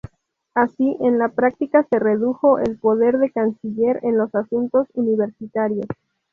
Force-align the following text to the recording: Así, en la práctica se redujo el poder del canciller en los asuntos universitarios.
Así, 0.55 0.97
en 1.01 1.19
la 1.19 1.29
práctica 1.29 1.85
se 1.91 1.99
redujo 1.99 2.57
el 2.57 2.75
poder 2.79 3.19
del 3.19 3.31
canciller 3.31 3.99
en 4.01 4.17
los 4.17 4.33
asuntos 4.33 4.87
universitarios. 4.95 5.85